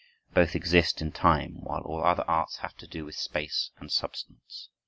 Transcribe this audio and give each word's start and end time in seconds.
Both 0.33 0.55
exist 0.55 0.99
in 0.99 1.11
time, 1.11 1.61
while 1.63 1.81
all 1.81 2.03
other 2.03 2.25
arts 2.27 2.55
have 2.57 2.75
to 2.77 2.87
do 2.87 3.05
with 3.05 3.13
space 3.13 3.69
and 3.77 3.91
substance. 3.91 4.69